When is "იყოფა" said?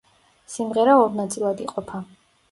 1.67-2.01